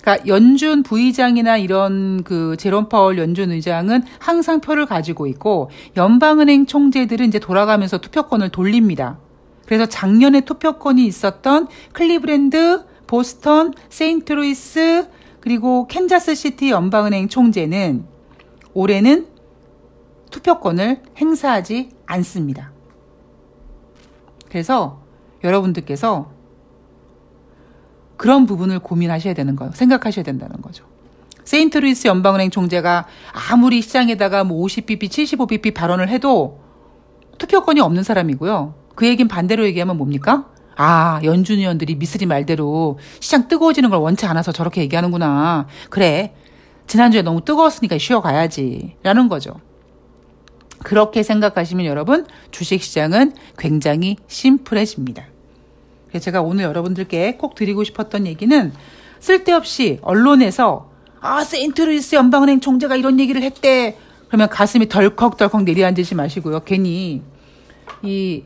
그러니까 0.06 0.28
연준 0.28 0.84
부의장이나 0.84 1.58
이런 1.58 2.24
그 2.24 2.56
제롬 2.58 2.90
파월 2.90 3.18
연준 3.18 3.52
의장은 3.52 4.04
항상 4.20 4.62
표를 4.62 4.86
가지고 4.86 5.26
있고 5.26 5.72
연방은행 5.98 6.68
총재들은 6.68 7.28
이제 7.28 7.40
돌아가면서 7.40 7.98
투표권을 7.98 8.50
돌립니다. 8.50 9.18
그래서 9.66 9.88
작년에 9.88 10.42
투표권이 10.42 11.04
있었던 11.08 11.68
클리브랜드, 11.94 12.86
보스턴, 13.08 13.74
세인트루이스 13.90 15.08
그리고 15.40 15.88
캔자스 15.88 16.36
시티 16.36 16.70
연방은행 16.70 17.28
총재는 17.28 18.06
올해는 18.76 19.26
투표권을 20.30 21.02
행사하지 21.18 21.90
않습니다. 22.06 22.72
그래서 24.50 25.02
여러분들께서 25.44 26.35
그런 28.18 28.46
부분을 28.46 28.80
고민하셔야 28.80 29.34
되는 29.34 29.56
거예요. 29.56 29.72
생각하셔야 29.74 30.24
된다는 30.24 30.62
거죠. 30.62 30.86
세인트루이스 31.44 32.08
연방은행 32.08 32.50
총재가 32.50 33.06
아무리 33.52 33.82
시장에다가 33.82 34.44
뭐 34.44 34.66
50bp, 34.66 35.10
75bp 35.10 35.74
발언을 35.74 36.10
해도 36.10 36.60
투표권이 37.38 37.80
없는 37.82 38.04
사람이고요. 38.04 38.74
그 38.96 39.08
얘기는 39.08 39.28
반대로 39.28 39.66
얘기하면 39.66 39.98
뭡니까? 39.98 40.48
아, 40.78 41.22
연준 41.24 41.60
위원들이 41.60 41.96
미스리 41.96 42.26
말대로 42.26 43.00
시장 43.20 43.48
뜨거워지는 43.48 43.90
걸 43.90 44.00
원치 44.00 44.26
않아서 44.26 44.52
저렇게 44.52 44.82
얘기하는구나. 44.82 45.68
그래. 45.90 46.34
지난주에 46.88 47.22
너무 47.22 47.44
뜨거웠으니까 47.44 47.98
쉬어가야지. 47.98 48.98
라는 49.04 49.30
거죠. 49.30 49.60
그렇게 50.84 51.24
생각하시면 51.24 51.86
여러분, 51.86 52.26
주식시장은 52.52 53.34
굉장히 53.58 54.18
심플해집니다. 54.28 55.26
제가 56.20 56.42
오늘 56.42 56.66
여러분들께 56.66 57.38
꼭 57.38 57.56
드리고 57.56 57.84
싶었던 57.84 58.28
얘기는 58.28 58.74
쓸데없이 59.20 60.00
언론에서 60.02 60.90
아, 61.22 61.44
세인트루이스 61.44 62.16
연방은행 62.16 62.60
총재가 62.60 62.96
이런 62.96 63.20
얘기를 63.20 63.42
했대. 63.42 63.98
그러면 64.28 64.48
가슴이 64.50 64.88
덜컥덜컥 64.90 65.64
내려앉으시지 65.64 66.14
마시고요. 66.14 66.64
괜히 66.64 67.22
이 68.04 68.44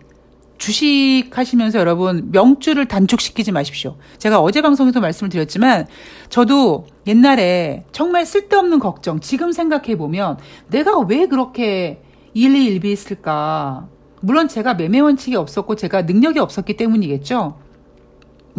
주식 0.57 1.29
하시면서 1.33 1.79
여러분 1.79 2.29
명줄을 2.31 2.87
단축시키지 2.87 3.51
마십시오. 3.51 3.97
제가 4.17 4.39
어제 4.39 4.61
방송에서 4.61 4.99
말씀을 4.99 5.29
드렸지만 5.29 5.87
저도 6.29 6.85
옛날에 7.07 7.85
정말 7.91 8.25
쓸데없는 8.25 8.79
걱정 8.79 9.19
지금 9.19 9.51
생각해 9.51 9.97
보면 9.97 10.37
내가 10.67 10.99
왜 10.99 11.27
그렇게 11.27 12.01
일리일비했을까? 12.33 13.87
물론 14.21 14.47
제가 14.47 14.73
매매 14.73 14.99
원칙이 14.99 15.35
없었고 15.35 15.75
제가 15.75 16.03
능력이 16.03 16.39
없었기 16.39 16.75
때문이겠죠. 16.77 17.55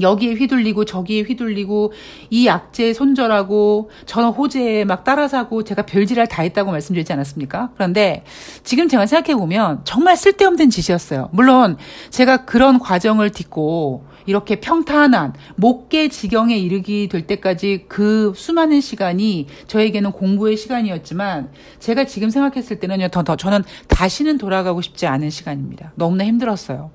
여기에 0.01 0.35
휘둘리고 0.35 0.85
저기에 0.85 1.23
휘둘리고 1.23 1.92
이 2.31 2.46
약재 2.46 2.92
손절하고 2.92 3.90
저는 4.07 4.31
호재에 4.31 4.85
막 4.85 5.05
따라 5.05 5.29
사고 5.29 5.62
제가 5.62 5.83
별지랄 5.83 6.27
다 6.27 6.42
했다고 6.42 6.70
말씀드리지 6.70 7.12
않았습니까? 7.12 7.70
그런데 7.75 8.25
지금 8.62 8.88
제가 8.88 9.07
생각해 9.07 9.37
보면 9.37 9.81
정말 9.85 10.16
쓸데없는 10.16 10.70
짓이었어요. 10.70 11.29
물론 11.33 11.77
제가 12.11 12.44
그런 12.44 12.79
과정을 12.79 13.31
딛고 13.31 14.05
이렇게 14.27 14.61
평탄한 14.61 15.35
목계 15.57 16.09
지경에 16.09 16.57
이르기 16.57 17.09
될 17.09 17.27
때까지 17.27 17.87
그 17.89 18.33
수많은 18.35 18.81
시간이 18.81 19.47
저에게는 19.67 20.13
공부의 20.13 20.57
시간이었지만 20.57 21.51
제가 21.79 22.05
지금 22.05 22.31
생각했을 22.31 22.81
때는요 22.81 23.09
더, 23.09 23.23
더 23.23 23.37
저는 23.37 23.63
다시는 23.89 24.39
돌아가고 24.39 24.81
싶지 24.83 25.07
않은 25.07 25.31
시간입니다. 25.31 25.93
너무나 25.97 26.25
힘들었어요. 26.25 26.91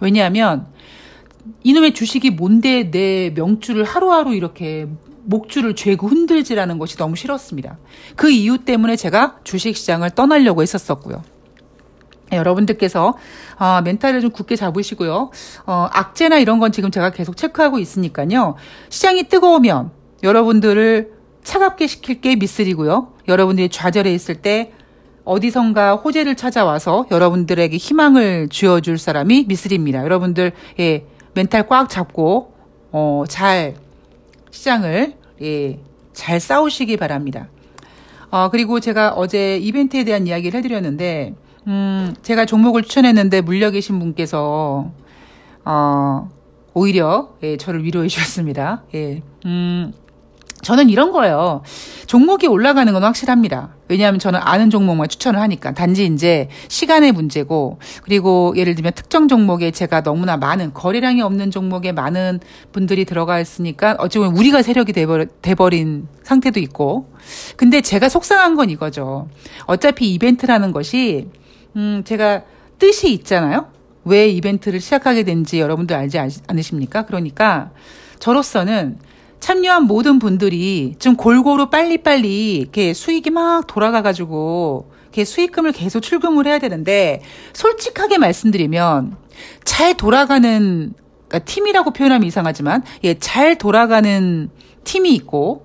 왜냐하면 0.00 0.66
이놈의 1.62 1.94
주식이 1.94 2.30
뭔데 2.30 2.90
내 2.90 3.30
명주를 3.34 3.84
하루하루 3.84 4.34
이렇게 4.34 4.86
목줄을 5.24 5.74
죄고 5.74 6.08
흔들지라는 6.08 6.78
것이 6.78 6.96
너무 6.96 7.16
싫었습니다. 7.16 7.78
그 8.16 8.30
이유 8.30 8.58
때문에 8.58 8.96
제가 8.96 9.40
주식 9.44 9.76
시장을 9.76 10.10
떠나려고 10.10 10.62
했었었고요. 10.62 11.22
네, 12.30 12.36
여러분들께서 12.36 13.16
어, 13.58 13.80
멘탈을 13.82 14.20
좀 14.20 14.30
굳게 14.30 14.56
잡으시고요. 14.56 15.30
어, 15.66 15.88
악재나 15.92 16.38
이런 16.38 16.58
건 16.60 16.72
지금 16.72 16.90
제가 16.90 17.10
계속 17.10 17.36
체크하고 17.36 17.78
있으니까요. 17.78 18.54
시장이 18.88 19.24
뜨거우면 19.24 19.90
여러분들을 20.22 21.12
차갑게 21.42 21.86
시킬 21.86 22.20
게 22.20 22.36
미쓰리고요. 22.36 23.14
여러분들이 23.28 23.68
좌절해 23.68 24.12
있을 24.14 24.36
때 24.36 24.72
어디선가 25.24 25.96
호재를 25.96 26.36
찾아와서 26.36 27.06
여러분들에게 27.10 27.76
희망을 27.76 28.48
쥐어줄 28.48 28.98
사람이 28.98 29.46
미쓰리입니다. 29.48 30.02
여러분들 30.04 30.52
예, 30.78 31.06
멘탈 31.34 31.66
꽉 31.68 31.88
잡고 31.88 32.54
어, 32.92 33.24
잘 33.28 33.74
시장을 34.50 35.14
예, 35.42 35.78
잘 36.12 36.40
싸우시기 36.40 36.96
바랍니다. 36.96 37.48
어, 38.30 38.48
그리고 38.50 38.80
제가 38.80 39.14
어제 39.14 39.56
이벤트에 39.58 40.04
대한 40.04 40.26
이야기를 40.26 40.58
해드렸는데 40.58 41.34
음, 41.66 42.14
제가 42.22 42.46
종목을 42.46 42.82
추천했는데 42.82 43.42
물려 43.42 43.70
계신 43.70 43.98
분께서 43.98 44.90
어, 45.64 46.30
오히려 46.74 47.34
예, 47.42 47.56
저를 47.56 47.84
위로해 47.84 48.08
주셨습니다. 48.08 48.82
예. 48.94 49.22
음, 49.44 49.92
저는 50.62 50.90
이런 50.90 51.10
거예요. 51.10 51.62
종목이 52.06 52.46
올라가는 52.46 52.92
건 52.92 53.02
확실합니다. 53.02 53.70
왜냐하면 53.88 54.18
저는 54.20 54.40
아는 54.42 54.68
종목만 54.68 55.08
추천을 55.08 55.40
하니까. 55.40 55.72
단지 55.72 56.04
이제 56.04 56.48
시간의 56.68 57.12
문제고, 57.12 57.78
그리고 58.02 58.52
예를 58.56 58.74
들면 58.74 58.92
특정 58.94 59.26
종목에 59.26 59.70
제가 59.70 60.02
너무나 60.02 60.36
많은, 60.36 60.74
거래량이 60.74 61.22
없는 61.22 61.50
종목에 61.50 61.92
많은 61.92 62.40
분들이 62.72 63.06
들어가 63.06 63.40
있으니까 63.40 63.96
어찌 63.98 64.18
보면 64.18 64.36
우리가 64.36 64.60
세력이 64.62 64.92
돼버, 64.92 65.24
돼버린 65.40 66.08
상태도 66.24 66.60
있고. 66.60 67.10
근데 67.56 67.80
제가 67.80 68.10
속상한 68.10 68.54
건 68.54 68.68
이거죠. 68.68 69.28
어차피 69.64 70.12
이벤트라는 70.12 70.72
것이, 70.72 71.28
음, 71.76 72.02
제가 72.04 72.42
뜻이 72.78 73.12
있잖아요? 73.12 73.68
왜 74.04 74.28
이벤트를 74.28 74.80
시작하게 74.80 75.22
된지 75.24 75.60
여러분들 75.60 75.94
알지 75.94 76.18
않으십니까? 76.46 77.04
그러니까 77.06 77.70
저로서는 78.18 78.98
참여한 79.40 79.84
모든 79.84 80.18
분들이 80.18 80.94
좀 80.98 81.16
골고루 81.16 81.70
빨리빨리 81.70 82.56
이렇게 82.56 82.92
수익이 82.92 83.30
막 83.30 83.66
돌아가가지고 83.66 84.90
이렇게 85.04 85.24
수익금을 85.24 85.72
계속 85.72 86.00
출금을 86.00 86.46
해야 86.46 86.58
되는데 86.58 87.22
솔직하게 87.52 88.18
말씀드리면 88.18 89.16
잘 89.64 89.96
돌아가는 89.96 90.92
그러니까 91.28 91.38
팀이라고 91.50 91.92
표현하면 91.92 92.26
이상하지만 92.26 92.82
예, 93.04 93.14
잘 93.14 93.56
돌아가는 93.56 94.50
팀이 94.84 95.14
있고 95.14 95.64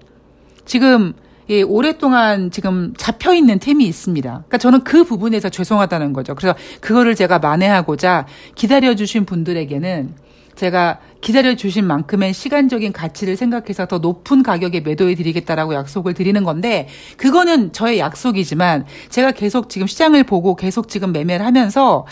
지금 0.65 1.13
예, 1.49 1.61
오랫동안 1.61 2.49
지금 2.51 2.93
잡혀 2.97 3.33
있는 3.33 3.59
팀이 3.59 3.85
있습니다. 3.85 4.29
그러니까 4.29 4.57
저는 4.57 4.83
그 4.83 5.03
부분에서 5.03 5.49
죄송하다는 5.49 6.13
거죠. 6.13 6.35
그래서 6.35 6.55
그거를 6.81 7.15
제가 7.15 7.39
만회하고자 7.39 8.25
기다려 8.55 8.95
주신 8.95 9.25
분들에게는 9.25 10.25
제가 10.55 10.99
기다려 11.21 11.55
주신 11.55 11.85
만큼의 11.85 12.33
시간적인 12.33 12.93
가치를 12.93 13.35
생각해서 13.35 13.87
더 13.87 13.97
높은 13.97 14.41
가격에 14.41 14.79
매도해 14.79 15.15
드리겠다라고 15.15 15.73
약속을 15.73 16.13
드리는 16.13 16.43
건데 16.43 16.87
그거는 17.17 17.73
저의 17.73 17.99
약속이지만 17.99 18.85
제가 19.09 19.31
계속 19.31 19.69
지금 19.69 19.85
시장을 19.85 20.23
보고 20.23 20.55
계속 20.55 20.87
지금 20.87 21.11
매매를 21.11 21.45
하면서 21.45 22.05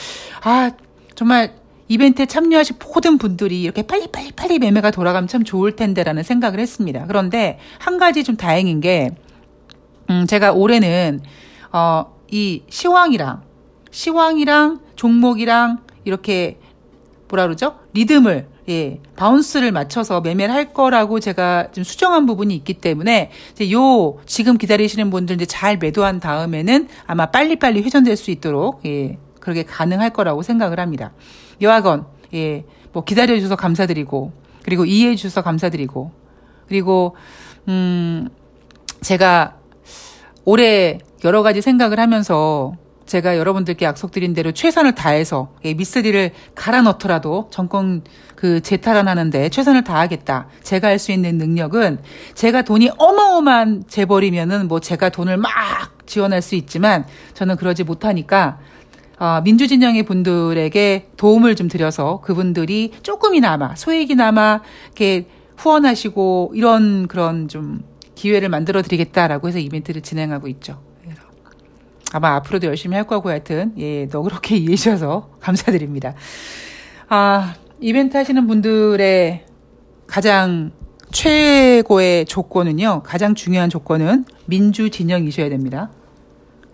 아 0.44 0.72
정말 1.16 1.54
이벤트에 1.88 2.26
참여하신 2.26 2.78
모든 2.94 3.18
분들이 3.18 3.62
이렇게 3.62 3.84
빨리빨리 3.84 4.32
빨리 4.36 4.60
매매가 4.60 4.92
돌아가면 4.92 5.28
참 5.28 5.44
좋을 5.44 5.76
텐데라는 5.76 6.24
생각을 6.24 6.60
했습니다. 6.60 7.06
그런데 7.08 7.60
한 7.78 7.98
가지 7.98 8.24
좀 8.24 8.36
다행인 8.36 8.82
게 8.82 9.12
음, 10.14 10.28
제가 10.28 10.52
올해는 10.54 11.22
어, 11.72 12.14
이 12.30 12.64
시황이랑 12.70 13.42
시황이랑 13.90 14.80
종목이랑 14.96 15.80
이렇게 16.06 16.60
뭐라 17.28 17.46
그러죠? 17.46 17.80
리듬을 17.94 18.48
예, 18.70 19.00
bounce를 19.16 19.72
맞춰서 19.72 20.22
매매를 20.22 20.54
할 20.54 20.72
거라고 20.72 21.20
제가 21.20 21.72
좀 21.74 21.84
수정한 21.84 22.26
부분이 22.26 22.56
있기 22.56 22.76
때문에 22.76 23.32
이제 23.52 23.72
요 23.72 24.18
지금 24.26 24.58
기다리시는 24.58 25.10
분들 25.10 25.36
이제 25.36 25.46
잘 25.46 25.78
매도한 25.78 26.20
다음에는 26.20 26.88
아마 27.06 27.26
빨리빨리 27.26 27.82
회전될 27.82 28.16
수 28.16 28.32
있도록 28.32 28.86
예, 28.86 29.18
그렇게 29.40 29.64
가능할 29.64 30.12
거라고 30.12 30.44
생각을 30.44 30.80
합니다. 30.80 31.12
여하건 31.62 32.06
예, 32.36 32.66
뭐 32.94 33.04
기다려 33.04 33.36
주셔서 33.36 33.56
감사드리고 33.56 34.32
그리고 34.64 34.86
이해해 34.86 35.16
주셔서 35.16 35.42
감사드리고 35.42 36.12
그리고 36.68 37.16
음 37.68 38.30
제가 39.02 39.58
올해 40.46 41.00
여러 41.24 41.42
가지 41.44 41.62
생각을 41.62 42.00
하면서 42.00 42.74
제가 43.06 43.38
여러분들께 43.38 43.86
약속드린 43.86 44.34
대로 44.34 44.52
최선을 44.52 44.96
다해서 44.96 45.54
예, 45.66 45.74
미쓰리를 45.74 46.32
갈아 46.56 46.82
넣더라도 46.84 47.50
정권 47.52 48.02
그 48.36 48.62
재탈환하는데 48.62 49.50
최선을 49.50 49.84
다하겠다. 49.84 50.48
제가 50.64 50.88
할 50.88 51.00
수 51.00 51.12
있는 51.12 51.38
능력은 51.38 52.00
제가 52.34 52.62
돈이 52.62 52.92
어마어마한 52.98 53.84
재벌이면은 53.88 54.68
뭐 54.68 54.80
제가 54.80 55.10
돈을 55.10 55.38
막 55.38 55.52
지원할 56.06 56.42
수 56.42 56.56
있지만 56.56 57.06
저는 57.34 57.56
그러지 57.58 57.84
못하니까 57.84 58.60
어, 59.20 59.42
민주진영의 59.44 60.04
분들에게 60.04 61.10
도움을 61.18 61.56
좀 61.56 61.68
드려서 61.68 62.22
그분들이 62.22 62.92
조금이나마 63.04 63.76
소액이나마 63.76 64.62
이렇게 64.88 65.28
후원하시고 65.58 66.54
이런 66.56 67.08
그런 67.08 67.48
좀 67.48 67.84
기회를 68.16 68.50
만들어 68.50 68.82
드리겠다라고 68.82 69.48
해서 69.48 69.60
이벤트를 69.60 70.02
진행하고 70.02 70.48
있죠. 70.50 70.80
아마 72.14 72.36
앞으로도 72.36 72.68
열심히 72.68 72.96
할 72.96 73.06
거고 73.06 73.30
하여튼 73.30 73.74
예, 73.78 74.06
너그럽게 74.06 74.56
이해해 74.58 74.76
주셔서 74.76 75.32
감사드립니다. 75.40 76.14
아, 77.10 77.56
이벤트 77.80 78.16
하시는 78.16 78.48
분들의 78.48 79.46
가장 80.06 80.72
최고의 81.12 82.26
조건은요. 82.26 83.02
가장 83.04 83.36
중요한 83.36 83.70
조건은 83.70 84.26
민주 84.46 84.90
진영이셔야 84.90 85.50
됩니다. 85.50 85.92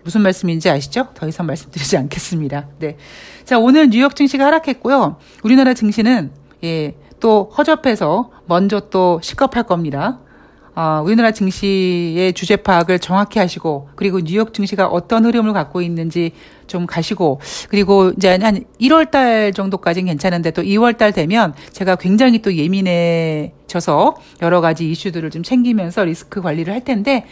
무슨 0.04 0.22
말씀인지 0.22 0.70
아시죠? 0.70 1.08
더 1.14 1.26
이상 1.26 1.46
말씀드리지 1.46 1.96
않겠습니다. 1.96 2.68
네. 2.78 2.96
자, 3.44 3.58
오늘 3.58 3.90
뉴욕 3.90 4.14
증시가 4.16 4.46
하락했고요. 4.46 5.16
우리나라 5.42 5.74
증시는 5.74 6.32
예, 6.64 6.94
또 7.18 7.50
허접해서 7.56 8.30
먼저 8.46 8.80
또 8.90 9.20
시급할 9.22 9.64
겁니다. 9.64 10.20
어, 10.74 11.02
우리나라 11.04 11.32
증시의 11.32 12.32
주제 12.32 12.56
파악을 12.56 12.98
정확히 12.98 13.38
하시고 13.38 13.88
그리고 13.96 14.20
뉴욕 14.20 14.54
증시가 14.54 14.86
어떤 14.86 15.24
흐름을 15.24 15.52
갖고 15.52 15.82
있는지 15.82 16.32
좀 16.66 16.86
가시고 16.86 17.40
그리고 17.68 18.12
이제 18.16 18.38
한 18.40 18.64
1월 18.80 19.10
달 19.10 19.52
정도까지는 19.52 20.06
괜찮은데 20.06 20.52
또 20.52 20.62
2월 20.62 20.96
달 20.96 21.12
되면 21.12 21.54
제가 21.72 21.96
굉장히 21.96 22.40
또 22.40 22.54
예민해져서 22.54 24.16
여러 24.42 24.60
가지 24.60 24.90
이슈들을 24.90 25.30
좀 25.30 25.42
챙기면서 25.42 26.04
리스크 26.04 26.40
관리를 26.40 26.72
할 26.72 26.84
텐데 26.84 27.26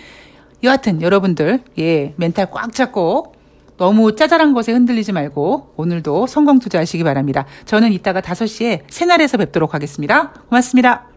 여하튼 0.64 1.00
여러분들 1.02 1.60
예 1.78 2.14
멘탈 2.16 2.50
꽉 2.50 2.74
잡고 2.74 3.34
너무 3.78 4.16
짜잘한 4.16 4.52
것에 4.54 4.72
흔들리지 4.72 5.12
말고 5.12 5.74
오늘도 5.76 6.26
성공 6.26 6.58
투자하시기 6.58 7.04
바랍니다. 7.04 7.46
저는 7.64 7.92
이따가 7.92 8.20
5시에 8.20 8.82
새날에서 8.88 9.38
뵙도록 9.38 9.72
하겠습니다. 9.72 10.32
고맙습니다. 10.48 11.08